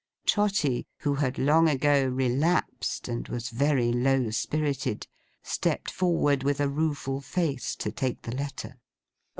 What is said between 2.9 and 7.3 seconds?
and was very low spirited, stepped forward with a rueful